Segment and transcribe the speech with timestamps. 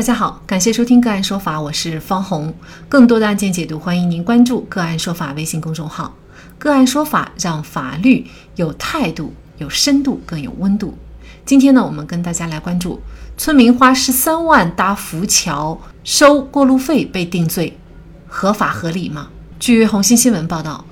[0.00, 2.54] 大家好，感谢收听个案说法，我是方红。
[2.88, 6.16] 更多的案件解读，欢迎您关注个案说法微信公众号。
[6.58, 8.26] 个案说法让法律
[8.56, 10.96] 有态度、有深度、更有温度。
[11.44, 12.98] 今天呢，我们跟大家来关注：
[13.36, 17.76] 村民花十三万搭浮桥收过路费被定罪，
[18.26, 19.28] 合法合理吗？
[19.58, 20.82] 据红星新闻报道，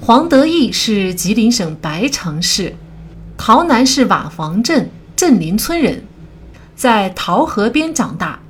[0.00, 2.74] 黄德义是吉林省白城市
[3.38, 6.02] 桃南市瓦房镇镇林村人，
[6.74, 8.40] 在桃河边长大。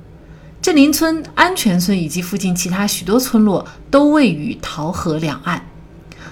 [0.67, 5.65] 镇林村、安全村以及附近其他许多村落都位于桃河两岸。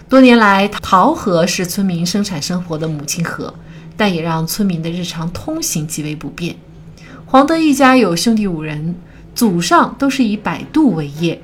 [0.09, 3.53] 多年来，桃河是村民生产生活的母亲河，
[3.95, 6.53] 但也让村民的日常通行极为不便。
[7.25, 8.97] 黄德义家有兄弟五人，
[9.33, 11.41] 祖上都是以摆渡为业。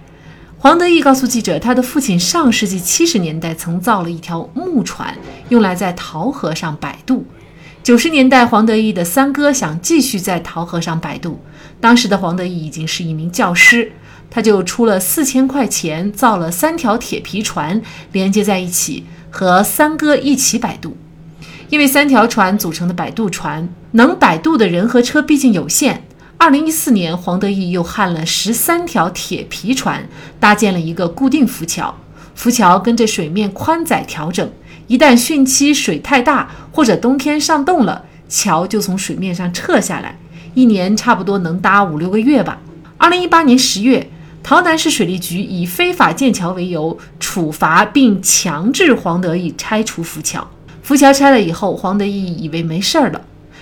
[0.58, 7.26] 黄德义告诉记者，他的父亲上世纪七十年代曾造了一条木船，用来在桃河上摆渡。
[7.82, 11.40] 九十年代，黄德义的三哥想继续在桃河上摆渡。
[11.82, 13.92] 当时的黄德义已经是一名教师，
[14.30, 17.82] 他就出了四千块钱造了三条铁皮船，
[18.14, 20.96] 连接在一起，和三哥一起摆渡。
[21.70, 26.04] 因为三条船组成的摆渡船能摆渡的人和车毕竟有限，
[26.38, 30.08] 二零一四年，黄德义又焊了十三条铁皮船，
[30.40, 31.96] 搭建了一个固定浮桥，
[32.36, 34.52] 浮桥跟着水面宽窄调整。
[34.88, 40.18] 一旦汛期水太大，或者冬天上冻了，桥就从水面上撤下来，
[40.54, 42.60] 一年差不多能搭五六个月吧。
[42.98, 44.10] 二零一八年十月，
[44.44, 50.48] 桃南市水利局以非法建桥为由，处罚并强制黄德义拆除浮桥。
[50.84, 53.22] 浮桥拆了以后，黄德义以为没事儿了，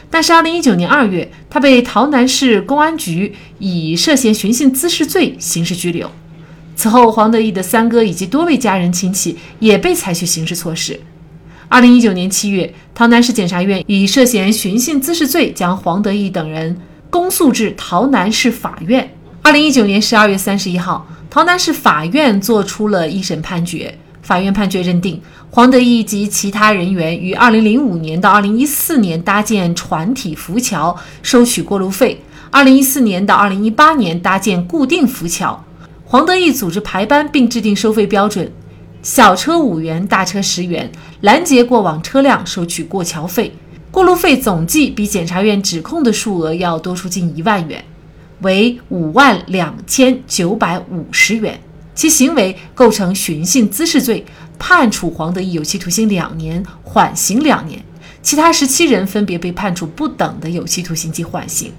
[0.09, 6.09] 但是二零一九年二月，他被桃南市公安局以涉嫌寻衅滋事罪刑事拘留。
[6.75, 10.99] 此后，黄德义的三哥以及多位家人亲戚也被采取刑事措施。
[11.71, 16.75] 二零一九年七月，桃南市检察院以涉嫌寻衅滋事罪将黄德义等人
[17.11, 19.07] 公诉至桃南市法院。
[19.43, 23.95] 二零一九年十二月三十一号，桃南市法院作出了一审判决。
[24.23, 32.17] 法院判决认定，黄德义及其他人员于二零零五年到二零一四年搭建船体浮桥，收取过路费；
[32.49, 35.63] 二零一四年到二零一八年搭建固定浮桥，
[36.03, 38.51] 黄德义组织排班并制定收费标准。
[39.01, 43.53] 小车五元，大车十元，拦截过往车辆收取过桥费，
[43.89, 47.81] 过路费总计比检察院指控的数额要多出近一万元，
[48.41, 51.57] 为五万两千九百五十元。
[51.95, 54.25] 其行为构成寻衅滋事罪，
[54.57, 57.81] 判处黄德义有期徒刑两年，缓刑两年。
[58.21, 61.71] 其他十七人分别被判处不等的有期徒刑及缓刑。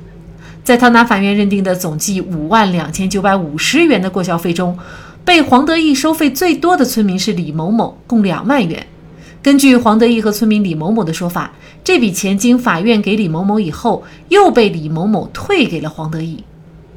[0.64, 4.78] 在桃南法院认定的总计五万两千九百五十元的过桥费中。
[5.24, 8.86] 被黄德义收费最多的村民是李某某，共两万元。
[9.42, 16.44] 根据黄德义和村民李某某的说法，这笔钱经法院给李某某以后，又被李某某退给了黄德义。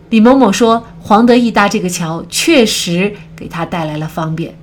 [0.09, 4.56] 李某某说，黄德义搭这个桥确实给他带来了方便。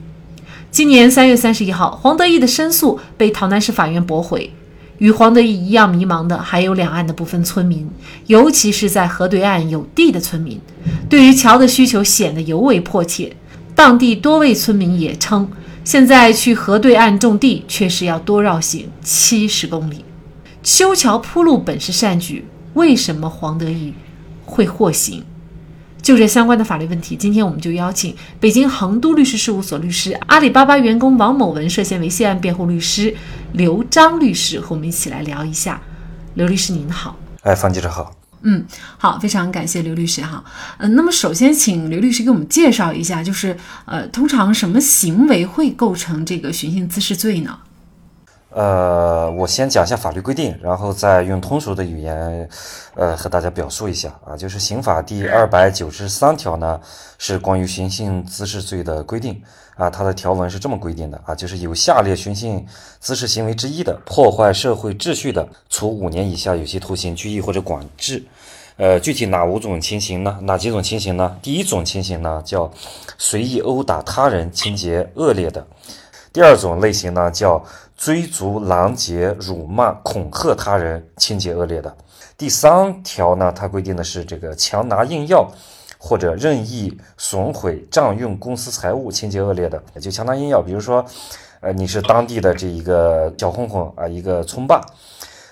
[0.70, 4.53] 今年三月三十一号，黄德义的申诉被桃南市法院驳回。
[4.99, 7.88] 与黄德义一样迷茫的还有两岸的部分村民，
[8.26, 10.60] 尤其是在河对岸有地的村民，
[11.09, 13.34] 对于桥的需求显得尤为迫切。
[13.81, 15.49] 当地多位村民也称，
[15.85, 20.05] 现在去河对岸种地确实要多绕行七十公里。
[20.63, 23.95] 修桥铺路本是善举，为什么黄德义
[24.45, 25.25] 会获刑？
[26.03, 33.17] 就这相关的法律问题，今天我们就邀请北京恒都律师事务所律师、阿里巴巴员工王某文涉嫌猥亵案辩护律师
[33.53, 35.81] 刘章律师和我们一起来聊一下。
[36.35, 38.19] 刘律师您好，哎，方记者好。
[38.43, 38.65] 嗯，
[38.99, 40.43] 好，非常感谢刘律师哈。
[40.78, 47.59] 嗯，那么首先请刘律师给我们介绍一下，就是呃，通常什么行为会构成这个寻衅滋事罪呢？
[48.53, 52.49] 呃，我先讲一下法律规定，然后再用通俗的语言，
[52.94, 54.37] 呃，和大家表述一下啊。
[54.37, 56.81] 就是刑法第二百九十三条呢，
[57.16, 59.41] 是关于寻衅滋事罪的规定
[59.77, 59.88] 啊。
[59.88, 62.65] 它的条文是这么规定的啊，就是有下列寻衅
[62.99, 68.25] 滋事行为之一的，破坏社会秩序的，处五年以下有期徒刑、拘役或者管制。
[68.77, 70.38] 呃，具体哪五种情形呢？
[70.43, 71.37] 哪几种情形呢？
[71.43, 72.69] 第一种情形呢，叫
[73.19, 75.62] 随意殴打他人，情节恶劣的；
[76.32, 77.65] 第二种类型呢，叫。
[78.00, 81.94] 追逐、拦截、辱骂、恐吓他人，情节恶劣的。
[82.38, 85.47] 第三条呢，它规定的是这个强拿硬要
[85.99, 89.79] 或者任意损毁、占用公司财物，情节恶劣的。
[90.00, 91.05] 就强拿硬要，比如说，
[91.61, 94.81] 呃，你是当地的这一个小混混啊，一个村霸，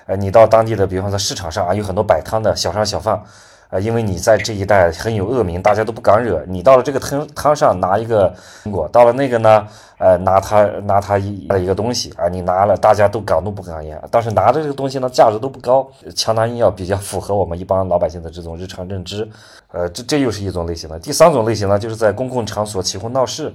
[0.06, 3.22] 呃，你到当地的，比方说市场上啊，有很多摆摊的小商小贩，
[3.70, 6.62] 啊，因为你在这一带很有恶名，大家都不敢惹你。
[6.62, 8.34] 到了这个摊摊上拿一个
[8.64, 9.66] 苹果，到了那个呢，
[9.98, 14.00] 呃，拿他拿他一一个东西啊，你拿了，大家都敢怒不敢言。
[14.10, 15.86] 但是拿着这个东西呢，价值都不高，
[16.16, 19.28] 强拿硬要比较符合我们一般老百姓的这种日常认知。
[19.70, 20.98] 呃，这这又是一种类型的。
[20.98, 23.52] 第三种类型呢，就是在公共场所起哄闹事。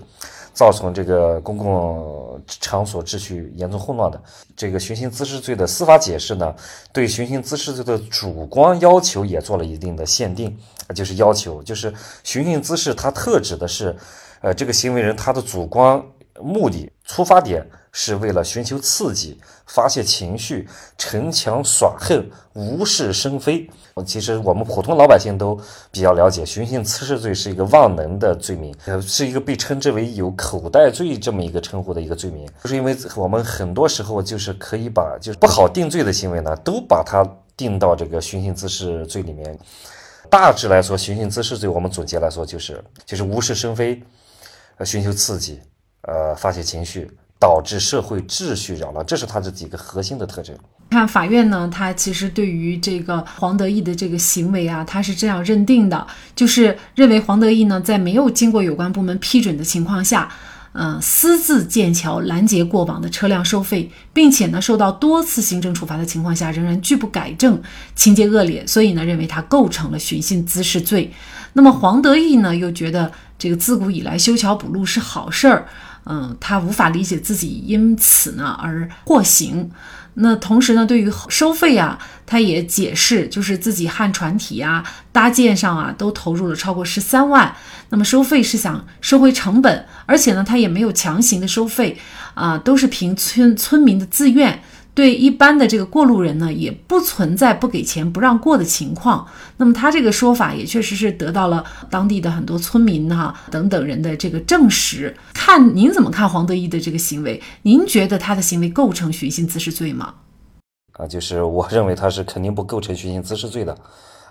[0.54, 4.22] 造成这个公共场所秩序严重混乱的。
[4.56, 6.56] 这个寻衅滋事罪的司法解释呢，
[6.92, 10.56] 对寻衅滋事罪的主观要求也做了一定的限定，
[10.94, 13.96] 就是要求，就是寻衅滋事，它特指的是，
[14.42, 16.02] 呃，这个行为人他的主观
[16.42, 17.66] 目的出发点。
[17.96, 23.70] 是为了寻求刺激、发泄情绪、逞强耍横、无事生非。
[24.04, 25.56] 其实我们普通老百姓都
[25.92, 32.50] 比较了解，寻衅滋事罪是一个万能的罪名，是一个被称之为有口袋罪这么一个称呼的一个罪名。
[32.64, 37.24] 就是因为我们很多时候就是可以把就是不好定罪的行为呢，都把它
[37.56, 39.56] 定到这个寻衅滋事罪里面。
[40.32, 44.02] 大致来说，寻衅滋事罪我们总结来说就是就是无事生非，
[44.78, 45.62] 呃，寻求刺激，
[46.08, 47.10] 呃，发泄情绪。
[47.40, 50.56] 导致社会秩序扰乱，这是它这几个核心的特征。
[50.92, 56.08] 看法院呢，他其实对于这个黄德义的这个行为啊，他是这样认定的，
[56.38, 60.32] 就是认为黄德义呢，在没有经过有关部门批准的情况下，
[60.72, 67.62] 嗯，私自建桥拦截过往的车辆收费，并且呢，受到多次行政处罚的情况下，仍然拒不改正，
[67.94, 71.12] 情节恶劣，所以呢，认为他构成了寻衅滋事罪。
[71.52, 75.68] 那么黄德义呢，又觉得这个自古以来修桥补路是好事儿。
[76.06, 79.70] 嗯，他无法理解自己因此呢而获刑。
[80.16, 87.56] 那同时呢，对于收费啊，他也解释，就是自己焊船体啊、搭建上啊，都投入了超过十三万。
[87.90, 91.98] 那么收费是想收回成本，而且呢，他也没有强行的收费
[92.36, 94.62] 啊，都是凭村村民的自愿。
[94.96, 99.28] 对一般的这个过路人呢，也不存在不给钱不让过的情况。
[99.58, 105.16] 那么他这个说法也确实是得到了当地的很多村民哈等等人的这个证实。
[105.34, 107.42] 看您怎么看黄德义的这个行为？
[107.64, 110.14] 您觉得他的行为构成寻衅滋事罪吗？
[110.92, 113.74] 啊，就是我认为他是肯定不构成寻衅滋事罪的，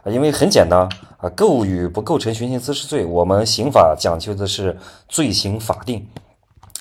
[0.05, 0.88] 啊，因为很简单
[1.19, 4.79] 啊，构与不构成寻衅滋事罪，我们刑法讲究的是
[5.09, 6.06] 罪行法定，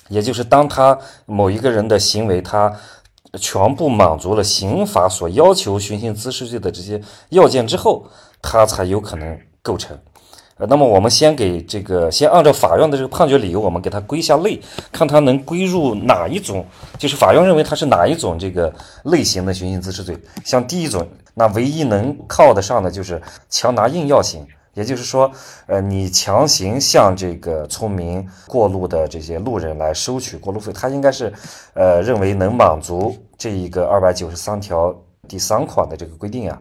[0.08, 0.96] 也就是当他
[1.26, 2.72] 某一个人的行为他。
[3.40, 7.00] 全部满足了刑法所要求寻衅滋事罪的这些
[7.30, 8.06] 要件之后，
[8.42, 9.98] 他才有可能构成。
[10.58, 14.60] 呃，那么我们先给这个，先按照法院的这个判决理由，我们给他归下类，
[14.92, 16.64] 看他能归入哪一种，
[16.98, 18.72] 就是法院认为他是哪一种这个
[19.04, 20.16] 类型的寻衅滋事罪。
[20.44, 24.46] 像第一种，那唯一能靠得上的就是强拿硬要型。
[24.74, 25.30] 也就是说，
[25.66, 31.32] 呃，你强行向这个村民过路的这些路人来收取过路费，他应该是，
[31.74, 34.94] 呃，认为能满足这一个二百九十三条
[35.28, 36.60] 第三款的这个规定啊，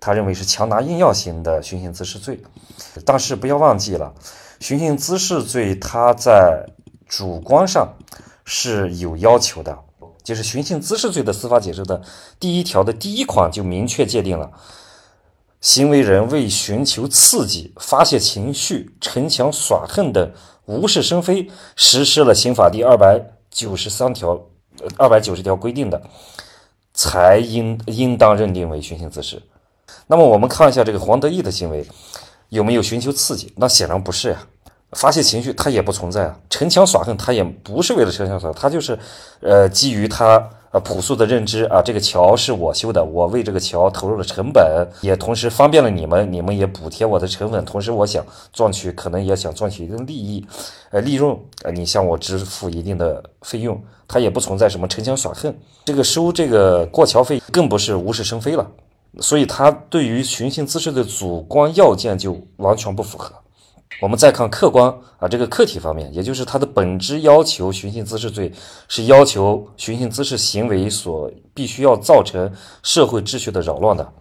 [0.00, 2.42] 他认为是强拿硬要型的寻衅滋事罪。
[3.04, 4.12] 但是不要忘记了，
[4.58, 6.66] 寻衅滋事罪它在
[7.06, 7.94] 主观上
[8.44, 9.78] 是有要求的，
[10.24, 12.02] 就是寻衅滋事罪的司法解释的
[12.40, 14.50] 第一条的第一款就明确界定了。
[15.64, 20.30] 行为人为寻求刺激、发泄情绪、逞强耍横等
[20.66, 23.18] 无事生非，实施了刑法第二百
[23.50, 24.38] 九十三条、
[24.98, 26.02] 二百九十条规定的，
[26.92, 29.42] 才应应当认定为寻衅滋事。
[30.06, 31.88] 那么我们看一下这个黄德义的行为
[32.50, 33.50] 有没有寻求刺激？
[33.56, 34.46] 那显然不是呀。
[34.92, 36.38] 发泄情绪他也不存在啊。
[36.50, 38.98] 逞强耍横他也不是为了逞强耍横，他就是
[39.40, 40.50] 呃基于他。
[40.74, 50.44] 啊，朴素的认知啊，这个桥是我修的，我为这个桥投入了成本，也同时方便了你们，你们也补贴我的成本，同时我想赚取，可能也想赚取一定利益，
[50.90, 55.54] 呃，利润，呃，你向我支付一定的费用，它也不存在什么逞强耍横，
[55.84, 58.68] 这个收这个过桥费更不是无事生非了，
[59.20, 63.32] 所以它对于寻衅滋事的主观要件就完全不符合。
[64.00, 68.52] 我们再看客观啊，这个客体方面，也就是它的本质要求，寻衅滋事罪
[68.88, 74.12] 是要求寻衅滋事行为所必须要造成社会秩序的扰乱的。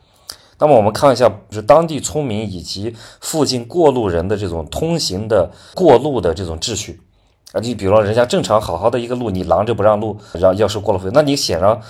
[0.59, 7.01] 那么我们看一下，就是当地村民以及附近过路人的这种通行的过路的这种秩序
[7.51, 11.81] 啊，你比如说人家正常好好的一个路，你拦着不让路，让要收过路费，那你显然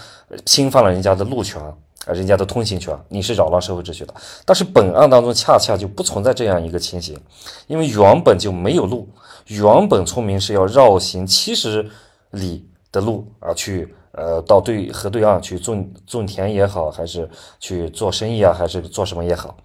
[0.46, 1.62] 侵犯了人家的路权。
[2.06, 4.14] 啊，人家的通行权，你是扰乱社会秩序的。
[4.46, 7.20] 但是本案当中恰恰就不存在这样一个情形，
[7.68, 9.08] 因为原本就没有路，
[9.48, 11.90] 原本村民是要绕行七十
[12.32, 17.30] 里的路啊，去呃到对河对岸去种种田也好，还是
[17.60, 19.56] 去做生意啊，还是做什么也好，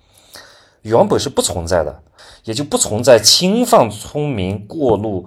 [0.82, 2.02] 原本是不存在的，
[2.44, 5.26] 也就不存在侵犯村民过路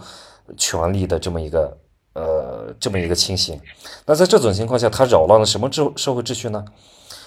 [0.58, 1.78] 权利的这么一个。
[2.14, 3.58] 呃，这么一个情形，
[4.06, 6.66] 那在这种情况下，他扰乱了什么秩社会秩序呢？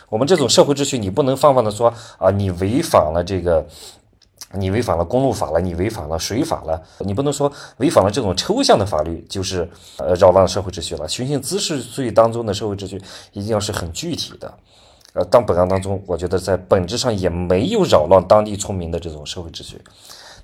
[0.09, 3.67] 我们这种社会秩序，你不能放放的说啊，你违反了这个。
[4.57, 11.09] 你违反了公路法了，你违反了水法了，你不能说违反了这种抽象的法律就是呃扰乱社会秩序了。
[11.09, 14.55] 寻衅滋事罪当中的社会秩序一定要是很具体的。
[15.15, 19.81] 呃，当本案当中，我觉得在本质上也没有扰乱当地村民的这种社会秩序。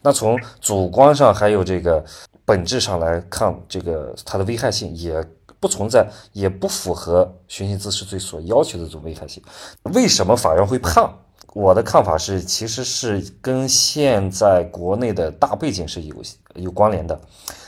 [0.02, 2.04] 那从主观上还有这个
[2.44, 5.24] 本质上来看，这个它的危害性也
[5.60, 9.42] 不存在，也不符合寻衅滋事罪所要求的这种危害性。
[9.82, 11.08] 为什么法院会判？
[11.52, 16.16] 我的看法是，其实是跟现在国内的大背景是有
[16.54, 17.20] 有关联的。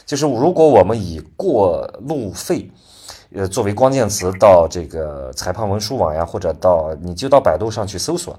[0.07, 2.71] 就是如果我们以过路费，
[3.35, 8.39] 呃作为关键词到这个裁判文书网呀，或者到你就到百度上去搜索，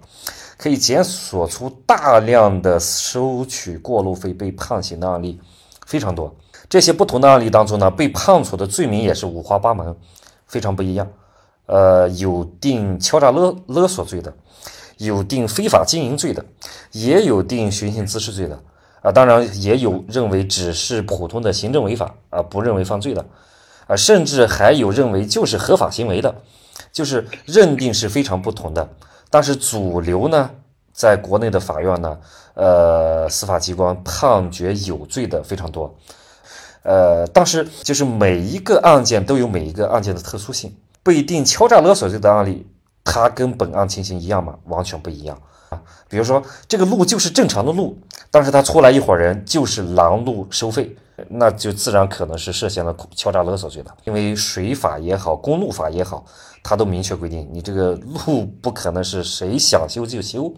[0.58, 5.42] 可以检索出大量的收取过路费被判刑的案例，
[5.86, 6.34] 非常多。
[6.74, 9.96] 这些不同的案例当中呢，被判处的罪名也是五花八门，
[10.48, 11.08] 非常不一样。
[11.68, 14.34] 呃，有定敲诈勒勒索罪的。
[14.98, 16.44] 有定非法经营罪的，
[16.92, 18.60] 也有定寻衅滋事罪的
[19.04, 23.24] 啊，当然也有认为只是普通的行政违法啊，不认为犯罪的
[23.86, 26.34] 啊，甚至还有认为就是合法行为的，
[26.92, 28.90] 就是认定是非常不同的。
[29.30, 30.50] 但是主流呢，
[30.92, 32.18] 在国内的法院呢，
[32.56, 35.96] 呃，司法机关判决有罪的非常多，
[36.84, 42.68] 呃，但是就是每一个案件都有每一个案件的特殊性，不一定敲诈勒索罪的案例。
[43.06, 44.58] 它跟本案情形一样吗？
[44.66, 45.38] 完全不一样
[45.68, 45.82] 啊！
[46.08, 47.98] 比如说，这个路就是正常的路，
[48.32, 50.96] 但是他出来一伙人就是拦路收费，
[51.28, 53.94] 那就自然可能是涉嫌了敲诈勒索罪的。
[54.06, 56.26] 因为水法也好，公路法也好，
[56.64, 57.94] 它都明确规定，你这个
[58.26, 60.54] 路不可能是谁想修就修。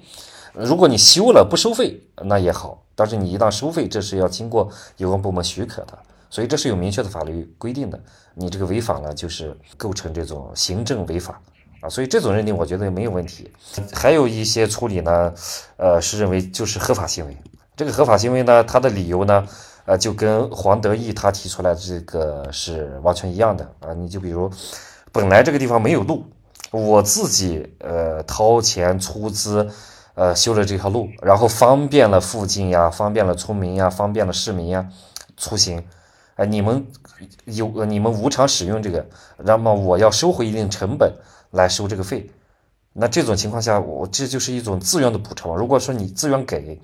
[0.53, 5.97] 如果你修了不收费，那也好，但是你一旦收费，这是要经过有关部门许可的，
[6.29, 7.99] 所以这是有明确的法律规定的。
[8.33, 11.41] 你这个违法了，就是构成这种行政违法
[11.79, 11.87] 啊。
[11.87, 13.49] 所以这种认定我觉得没有问题，
[13.93, 15.33] 还有一些处理呢，
[15.77, 17.37] 呃，是认为就是合法行为。
[17.77, 19.47] 这个合法行为呢，它的理由呢，
[19.85, 23.93] 呃，就跟黄德义他提出来的这个是完全一样的啊。
[23.93, 24.51] 你就比如，
[25.13, 26.25] 本来这个地方没有路，
[26.71, 29.69] 我自己呃掏钱出资，
[30.15, 34.89] 呃修了这条路，然后方便了附近呀，方便了村民呀，方便了市民呀
[35.37, 35.85] 出行。
[36.35, 36.85] 哎，你们
[37.45, 39.05] 有你们无偿使用这个，
[39.37, 41.13] 那么我要收回一定成本。
[41.51, 42.29] 来收这个费，
[42.91, 45.55] 那这种情况下，我这就是一种自愿的补偿。
[45.55, 46.77] 如果说你自愿给，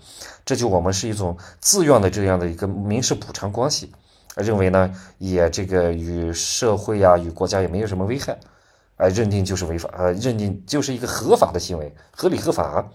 [0.46, 3.92] 这就我们是一种自愿的这样的一个民事补偿关系，
[4.38, 8.40] 认为呢，也这个与社会呀、与国家也没有什么危害，
[8.96, 12.90] 哎，认定就是违法，呃，认定就是一个合法的行为，合理合法。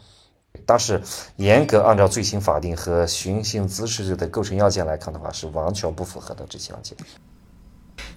[0.65, 1.03] 但是
[1.37, 6.97] 严格按照罪行法定和寻衅滋事罪的构成要件来看的话，是完全不符合的这些要件。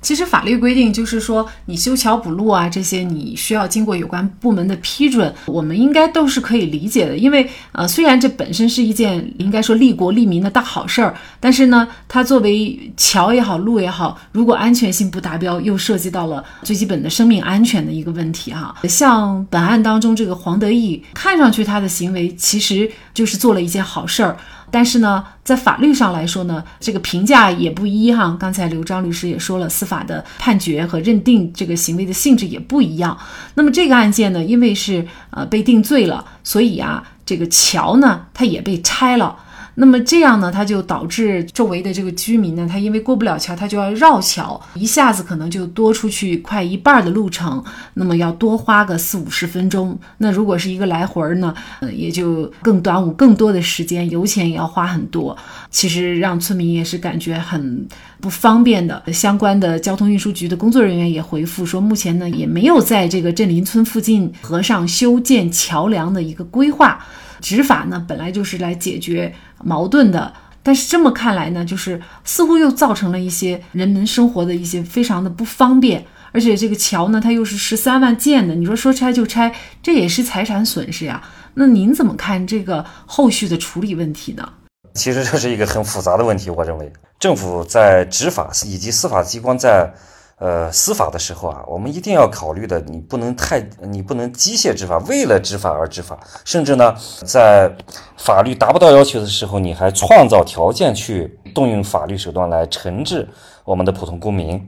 [0.02, 7.18] 其实法律规定就是说，你修桥补路啊，这些你需要经过有关部门的批准，我们应该都是可以理解的。
[7.18, 18.74] 因为呃，虽然这本身是一件应该说利国利民的大好事儿，但是呢，它作为桥也好，路也好，如果安全性不达标，又涉及到了最基本的生命安全的一个问题哈。
[18.84, 24.38] 像本案当中这个黄德义，看上去他的行为其实就是做了一件好事儿。
[24.72, 28.36] 但是呢，在法律上来说呢，这个评价也不一哈。
[28.40, 33.18] 刚才刘章律师也说了，司法的判决和认定这个行为的性质也不一样。
[33.56, 39.36] 那么这个案件呢，因为是呃被定罪了，所以啊，这个桥呢，它也被拆了。
[39.80, 49.98] 那么这样呢，它就导致周围的这个居民呢，他因为过不了桥，他就要绕桥，一下子可能就多出去快一半的路程，那么要多花个四五十分钟。
[50.18, 55.38] 那如果是一个来回儿呢，呃，也就更耽误更多的时间，油钱也要花很多。
[55.72, 57.88] 其实让村民也是感觉很
[58.20, 59.02] 不方便的。
[59.14, 67.00] 相关的交通运输局的工作人员也回复说，目前呢也没有在这个镇林村附近河上修建桥梁的一个规划。
[67.40, 81.22] 执法呢本来就是来解决矛盾的，但是这么看来呢，就是似乎又造成了一些人们生活的一些非常的不方便，而且这个桥呢，它又是十三万建的，你说说拆就拆，这也是财产损失呀。
[81.56, 84.48] 那您怎么看这个后续的处理问题呢？
[84.94, 89.94] 其实这是一个很复杂的问题，我认为政府在执法以及司法机关在。
[90.40, 97.70] 呃，司法的时候啊，我们一定要考虑的，你不能太，你不能机械执法，为了执法而执法，甚至呢，在
[98.16, 103.28] 法律达不到要求的时候，你还创造条件去动用法律手段来惩治
[103.66, 104.66] 我们的普通公民。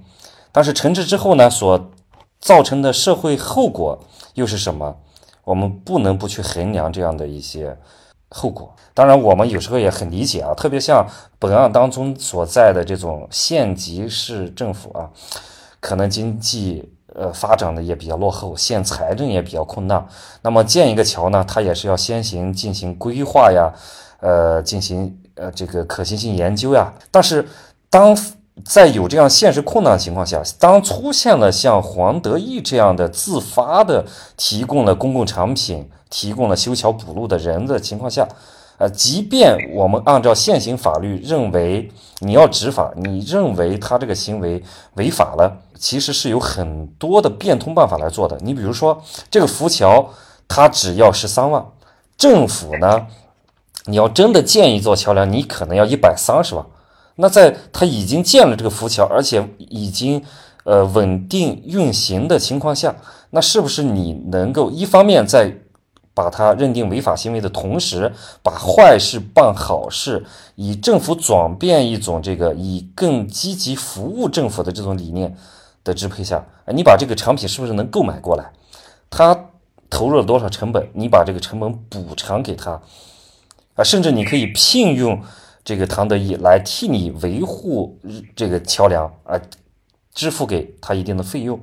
[0.51, 1.89] 但是惩治之后呢，所
[2.41, 3.97] 造成的社会后果
[4.33, 4.97] 又是什么？
[5.45, 7.77] 我们不能不去衡量这样的一些
[8.27, 8.75] 后果。
[8.93, 11.07] 当然，我们有时候也很理解啊，特别像
[11.39, 15.09] 本案当中所在的这种县级市政府啊。
[15.81, 20.07] 可能经济呃，发展的也比较落后，现财政也比较困难。
[20.43, 23.69] 那么建一个桥呢，它也是要先行进行规划呀，
[24.21, 26.93] 呃，进行呃这个可行性研究呀。
[27.11, 27.45] 但是
[27.89, 28.17] 当
[28.63, 34.05] 在有这样现实困难的情况下，当出现了像黄德义这样的自发的
[34.37, 38.25] 提供了公共产品、提供了修桥补路的人的情况下，
[38.81, 41.87] 呃，即便我们按照现行法律认为
[42.21, 44.63] 你要执法，你认为他这个行为
[44.95, 45.55] 违法了。
[45.77, 48.35] 其实是有很多的变通办法来做的。
[48.41, 50.09] 你比如说，这个浮桥
[50.47, 51.63] 它只要十三万，
[52.17, 53.05] 政府呢，
[53.85, 56.65] 你要真的建一座桥梁，你可能要一百三十万。
[57.17, 60.23] 那在它已经建了这个浮桥，而且已经
[60.63, 62.95] 呃稳定运行的情况下，
[63.29, 65.55] 那是不是你能够一方面在
[66.13, 70.25] 把它认定违法行为的同时，把坏事办好事，
[70.55, 75.35] 以政府转变一种这个以更积极服务政府的这种理念？
[75.83, 78.51] 的支配下，你把这个产品是不是能购买过来？
[79.09, 79.35] 他
[79.89, 80.87] 投入了多少成本？
[80.93, 82.79] 你把这个成本补偿给他
[83.73, 85.19] 啊，甚至你可以聘用
[85.63, 87.97] 这个唐德义来替你维护
[88.35, 89.41] 这个桥梁啊，
[90.13, 91.59] 支付给他一定的费用，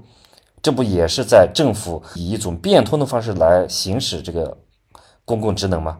[0.62, 4.56] 这不也是在政府以一种变通的方式来行使这个
[5.24, 5.98] 公共职能吗？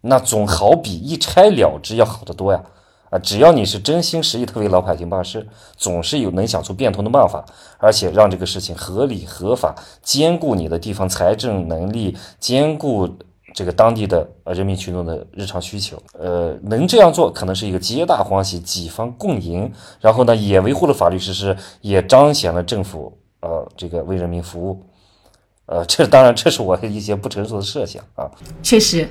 [0.00, 2.62] 那总好比一拆了之要好得多呀。
[3.08, 7.44] 啊，只要你是真心实意的为老百姓办事，总是有能想出变通的办法，
[7.78, 13.08] 而且让这个事情合理合法，兼顾你的地方财政能力，兼顾
[13.54, 16.02] 这个当地的呃人民群众的日常需求。
[16.18, 19.72] 呃，能这样做，可能是一个皆大欢喜，几方共赢。
[20.00, 24.84] 然后呢，也维护了法律实施，也彰显了政府呃这个为人民服务。
[25.68, 28.30] 呃，这当然，这是我的一些不成熟的设想啊。
[28.62, 29.08] 确实，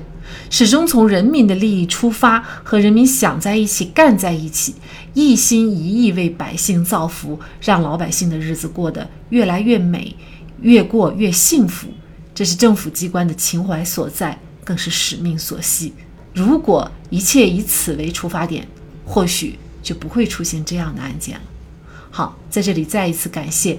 [0.48, 4.74] 始终从人民的利益出发，和人民想在一起、干在一起，
[5.12, 10.16] 一心一意为百姓造福，让老百姓的日子过得越来越美，
[10.62, 11.88] 越过越幸福。
[12.34, 15.92] 这是政府机关的情怀所在，更是使命所系。
[16.32, 18.66] 如果一切以此为出发点，
[19.04, 21.42] 或许就不会出现这样的案件了。
[22.10, 23.78] 好，在这里再一次感谢